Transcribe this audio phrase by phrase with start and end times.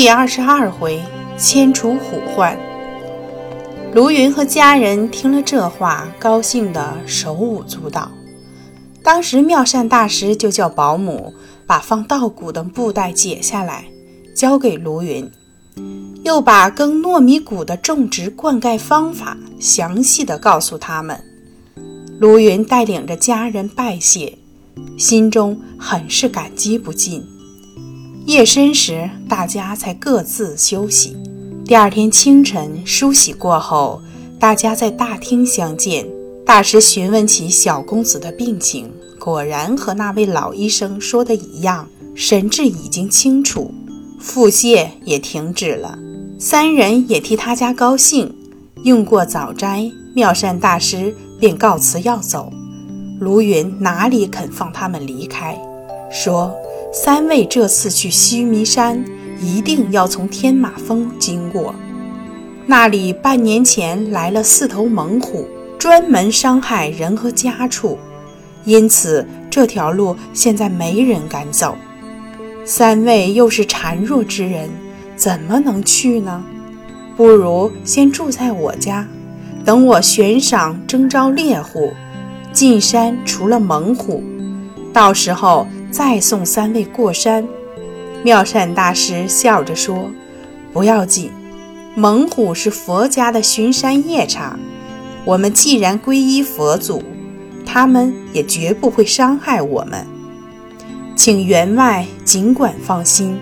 [0.00, 0.98] 第二十二回，
[1.36, 2.58] 千除虎患。
[3.92, 8.10] 卢云和家人听了这话，高兴得手舞足蹈。
[9.02, 11.34] 当时妙善大师就叫保姆
[11.66, 13.84] 把放稻谷的布袋解下来，
[14.34, 15.30] 交给卢云，
[16.24, 21.22] 又把耕糯米谷的种植灌溉方法详细的告诉他们。
[22.18, 24.38] 卢云带领着家人拜谢，
[24.96, 27.22] 心中很是感激不尽。
[28.30, 31.16] 夜深时，大家才各自休息。
[31.64, 34.00] 第二天清晨梳洗过后，
[34.38, 36.06] 大家在大厅相见。
[36.46, 43.74] 大师询问起小公子的病情，果然和那位老医生说的一样，神志已经清楚，
[44.20, 45.98] 腹泻也停止了。
[46.38, 48.32] 三人也替他家高兴。
[48.84, 52.52] 用过早斋，妙善大师便告辞要走。
[53.18, 55.60] 卢云哪里肯放他们离开，
[56.10, 56.54] 说。
[56.92, 59.04] 三位这次去须弥山，
[59.40, 61.72] 一定要从天马峰经过。
[62.66, 65.46] 那里半年前来了四头猛虎，
[65.78, 67.96] 专门伤害人和家畜，
[68.64, 71.76] 因此这条路现在没人敢走。
[72.64, 74.68] 三位又是孱弱之人，
[75.14, 76.42] 怎么能去呢？
[77.16, 79.06] 不如先住在我家，
[79.64, 81.92] 等我悬赏征召猎户，
[82.52, 84.24] 进山除了猛虎，
[84.92, 85.68] 到时候。
[85.90, 87.46] 再送三位过山，
[88.22, 90.10] 妙善大师笑着说
[90.72, 91.30] ：“不要紧，
[91.94, 94.58] 猛虎是佛家的巡山夜叉，
[95.24, 97.02] 我们既然皈依佛祖，
[97.66, 100.06] 他们也绝不会伤害我们。
[101.16, 103.36] 请员外尽管放心，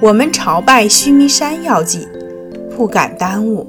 [0.00, 2.06] 我们朝拜须弥山要紧，
[2.76, 3.66] 不敢耽误。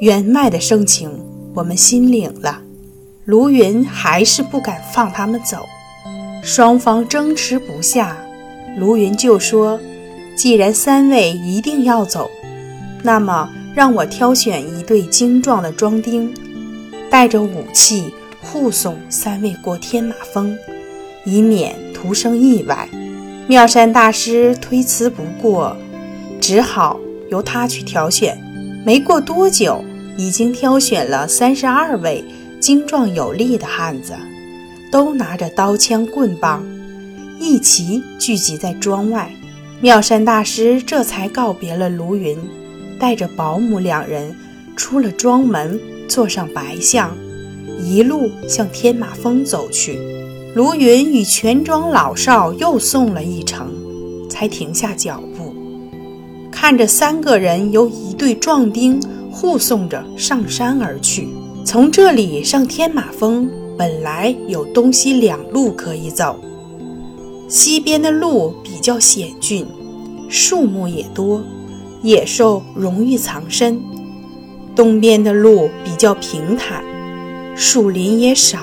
[0.00, 1.10] 员外的盛情，
[1.54, 2.60] 我们心领了。”
[3.24, 5.66] 卢云还是不敢放他们走。
[6.46, 8.16] 双方争持不下，
[8.78, 9.80] 卢云就说
[10.38, 12.30] ：“既然三位一定要走，
[13.02, 16.32] 那么让我挑选一队精壮的庄丁，
[17.10, 20.56] 带着武器护送三位过天马峰，
[21.24, 22.88] 以免徒生意外。”
[23.48, 25.76] 妙善大师推辞不过，
[26.40, 28.40] 只好由他去挑选。
[28.84, 29.84] 没过多久，
[30.16, 32.24] 已经挑选了三十二位
[32.60, 34.14] 精壮有力的汉子。
[34.96, 36.64] 都拿着刀枪棍棒，
[37.38, 39.30] 一齐聚集在庄外。
[39.78, 42.34] 妙善大师这才告别了卢云，
[42.98, 44.34] 带着保姆两人
[44.74, 47.14] 出了庄门，坐上白象，
[47.78, 50.00] 一路向天马峰走去。
[50.54, 53.70] 卢云与全庄老少又送了一程，
[54.30, 55.54] 才停下脚步，
[56.50, 58.98] 看着三个人由一队壮丁
[59.30, 61.28] 护送着上山而去。
[61.66, 63.46] 从这里上天马峰。
[63.76, 66.36] 本来有东西两路可以走，
[67.46, 69.66] 西边的路比较险峻，
[70.28, 71.42] 树木也多，
[72.02, 73.76] 野兽容易藏身；
[74.74, 76.82] 东边的路比较平坦，
[77.54, 78.60] 树林也少，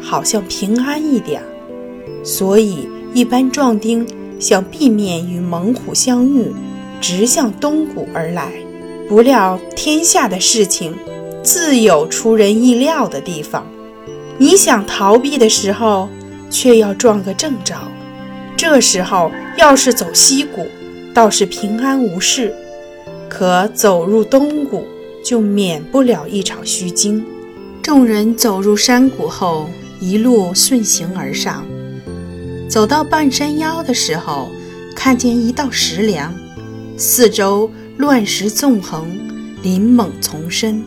[0.00, 1.42] 好像平安一点。
[2.24, 4.06] 所以一般壮丁
[4.38, 6.50] 想避免与猛虎相遇，
[6.98, 8.52] 直向东谷而来。
[9.06, 10.94] 不料天下的事情，
[11.42, 13.66] 自有出人意料的地方。
[14.40, 16.08] 你想逃避的时候，
[16.48, 17.76] 却要撞个正着。
[18.56, 20.66] 这时候要是走西谷，
[21.12, 22.50] 倒是平安无事；
[23.28, 24.86] 可走入东谷，
[25.22, 27.22] 就免不了一场虚惊。
[27.82, 29.68] 众人走入山谷后，
[30.00, 31.62] 一路顺行而上。
[32.66, 34.48] 走到半山腰的时候，
[34.96, 36.34] 看见一道石梁，
[36.96, 39.06] 四周乱石纵横，
[39.62, 40.82] 林猛丛生。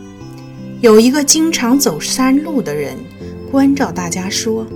[0.80, 2.96] 有一个经常走山路的人。
[3.54, 4.66] 关照大家说：“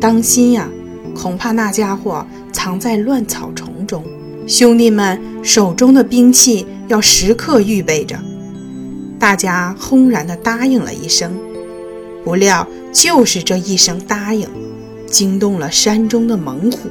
[0.00, 0.70] 当心呀，
[1.12, 4.04] 恐怕那家伙藏在乱草丛中。
[4.46, 8.16] 兄弟们手中的兵器要时刻预备着。”
[9.18, 11.36] 大家轰然地答应了一声。
[12.24, 14.46] 不料，就是这一声答应，
[15.04, 16.90] 惊动了山中的猛虎。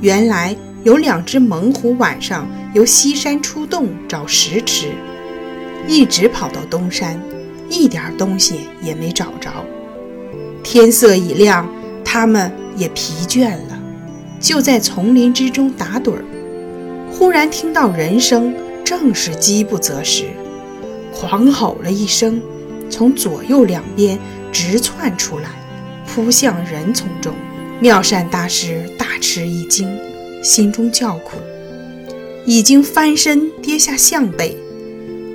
[0.00, 4.88] 原来有两只猛虎晚上由西山出洞找食吃，
[5.86, 7.22] 一直跑到东山，
[7.70, 9.48] 一点东西也没找着。
[10.66, 11.72] 天色已亮，
[12.04, 13.78] 他们也疲倦了，
[14.40, 16.24] 就在丛林之中打盹儿。
[17.12, 18.52] 忽然听到人声，
[18.84, 20.24] 正是饥不择食，
[21.14, 22.42] 狂吼了一声，
[22.90, 24.18] 从左右两边
[24.50, 25.50] 直窜出来，
[26.04, 27.32] 扑向人丛中。
[27.78, 29.88] 妙善大师大吃一惊，
[30.42, 31.36] 心中叫苦，
[32.44, 34.56] 已经翻身跌下象背，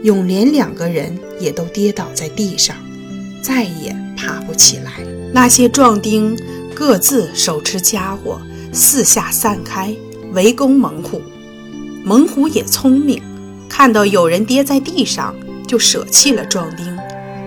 [0.03, 2.75] 永莲两个人也都跌倒在地上，
[3.41, 4.91] 再也爬不起来。
[5.33, 6.37] 那些壮丁
[6.75, 8.39] 各自手持家伙，
[8.73, 9.95] 四下散开
[10.33, 11.21] 围攻猛虎。
[12.03, 13.21] 猛虎也聪明，
[13.69, 15.33] 看到有人跌在地上，
[15.67, 16.97] 就舍弃了壮丁，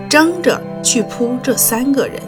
[0.09, 2.19] 争着去扑这三个人。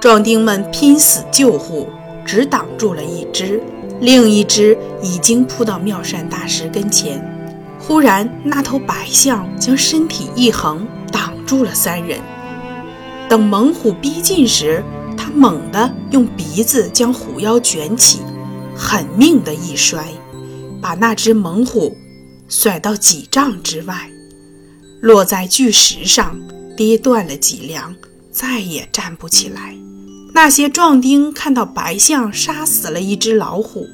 [0.00, 1.88] 壮丁们拼死救护，
[2.24, 3.62] 只挡住了一只，
[4.00, 7.22] 另一只已经扑到妙善大师跟前。
[7.78, 12.18] 忽然，那头白象将身体一横，挡住了三人。
[13.28, 14.84] 等猛虎逼近时，
[15.16, 18.20] 他猛地用鼻子将虎腰卷起，
[18.76, 20.06] 狠命的一摔，
[20.80, 21.96] 把那只猛虎
[22.48, 24.08] 甩到几丈之外，
[25.00, 26.38] 落在巨石上，
[26.76, 27.96] 跌断了脊梁，
[28.30, 29.76] 再也站不起来。
[30.32, 33.88] 那些壮丁看到白象杀死了一只老虎，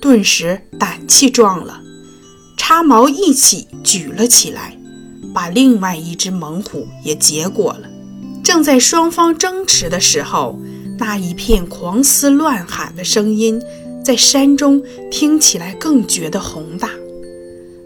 [0.00, 1.80] 顿时胆气壮了，
[2.56, 4.76] 插矛一起举了起来，
[5.32, 7.90] 把另外一只猛虎也结果了。
[8.46, 10.56] 正在双方争持的时候，
[11.00, 13.60] 那一片狂嘶乱喊的声音
[14.04, 16.90] 在山中听起来更觉得宏大，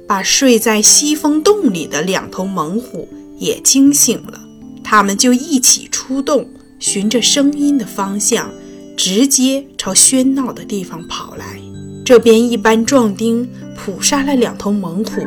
[0.06, 3.08] 把睡在西风洞里的两头猛虎
[3.38, 4.38] 也惊醒了，
[4.84, 6.46] 他们就一起出动。
[6.78, 8.50] 循着声音的方向，
[8.98, 11.58] 直接朝喧闹的地方跑来。
[12.04, 15.22] 这边一班壮丁捕杀了两头猛虎，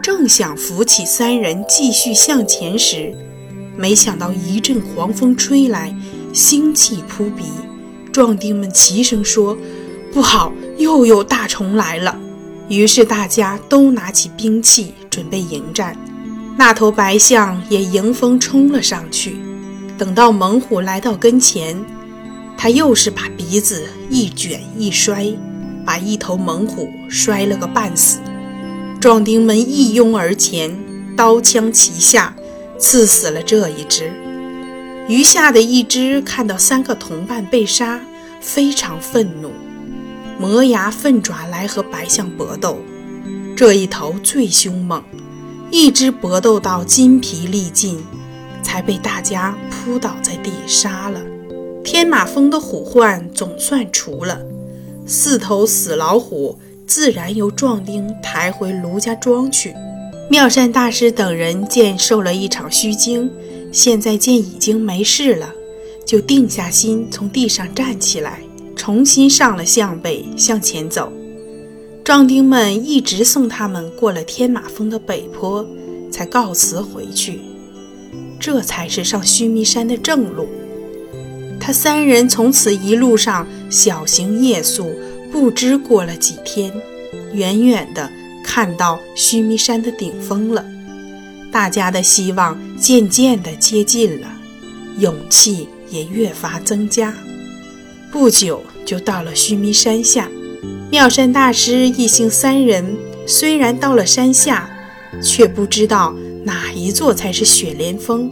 [0.00, 3.12] 正想扶起三人继续向前时，
[3.76, 5.94] 没想到一阵狂风吹来，
[6.32, 7.44] 腥气扑鼻。
[8.12, 9.56] 壮丁们齐声说
[10.12, 12.18] ：“不好，又有大虫来了！”
[12.68, 15.96] 于是大家都拿起兵器准备迎战。
[16.56, 19.36] 那头白象也迎风冲了上去。
[19.98, 21.76] 等到猛虎来到跟前，
[22.56, 25.26] 他又是把鼻子一卷一摔，
[25.84, 28.18] 把一头猛虎摔了个半死。
[28.98, 30.74] 壮丁们一拥而前，
[31.14, 32.34] 刀枪齐下，
[32.78, 34.12] 刺死了这一只。
[35.08, 38.00] 余下的一只看到三个同伴被杀，
[38.40, 39.50] 非常愤怒，
[40.38, 42.78] 磨牙奋爪来和白象搏斗。
[43.56, 45.02] 这一头最凶猛，
[45.70, 48.04] 一只搏斗到筋疲力尽。
[48.66, 51.20] 才被大家扑倒在地杀了。
[51.84, 54.40] 天马峰的虎患总算除了，
[55.06, 59.72] 四头死老虎自然由壮丁抬回卢家庄去。
[60.28, 63.30] 妙善大师等人见受了一场虚惊，
[63.70, 65.52] 现在见已经没事了，
[66.04, 68.40] 就定下心从地上站起来，
[68.74, 71.12] 重新上了向北向前走。
[72.02, 75.64] 壮丁们一直送他们过了天马峰的北坡，
[76.10, 77.40] 才告辞回去。
[78.38, 80.48] 这才是上须弥山的正路。
[81.60, 84.92] 他三人从此一路上小行夜宿，
[85.32, 86.72] 不知过了几天，
[87.32, 88.10] 远远的
[88.46, 90.64] 看到须弥山的顶峰了。
[91.50, 94.28] 大家的希望渐渐地接近了，
[94.98, 97.12] 勇气也越发增加。
[98.12, 100.30] 不久就到了须弥山下，
[100.90, 102.96] 妙善大师一行三人
[103.26, 104.70] 虽然到了山下，
[105.22, 106.14] 却不知道。
[106.44, 108.30] 哪一座才是雪莲峰？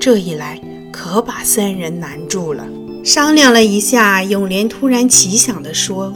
[0.00, 0.60] 这一来
[0.92, 2.66] 可把三人难住了。
[3.04, 6.12] 商量了一下，永莲突然奇想地说：“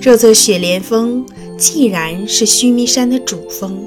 [0.00, 1.26] 这座雪莲峰
[1.60, 3.78] 既然是须弥山的主峰，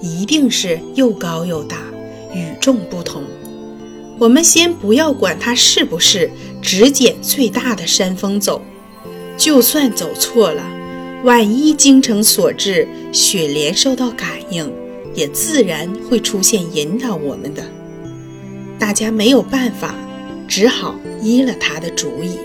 [0.00, 1.76] 一定是又高又大，
[2.34, 3.22] 与众不同。
[4.18, 6.30] 我们先不要管它是不是，
[6.62, 8.62] 只捡最大的山峰走。
[9.36, 10.62] 就算走错了，
[11.22, 14.72] 万一精诚所至，雪莲受到感应。”
[15.14, 17.62] 也自然会出现引导我们的，
[18.78, 19.94] 大家没有办法，
[20.46, 22.38] 只好依了他的主意。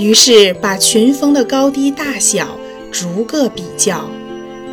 [0.00, 2.57] 于是把群峰的高低大小
[2.90, 4.08] 逐个比较，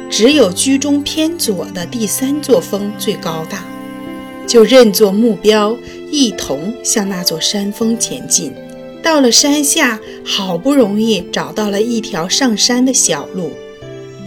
[0.09, 3.63] 只有居中偏左的第三座峰最高大，
[4.47, 5.77] 就认作目标，
[6.11, 8.53] 一同向那座山峰前进。
[9.03, 13.51] 到了山下，好不容易找到了一条上山的小路，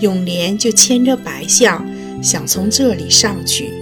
[0.01, 1.85] 永莲就牵着白象。
[2.21, 3.73] 想从这里上去，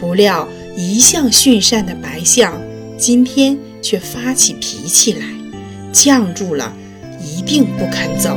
[0.00, 2.60] 不料一向驯善的白象
[2.96, 5.26] 今天却发起脾气来，
[5.92, 6.72] 犟住了，
[7.20, 8.36] 一定不肯走。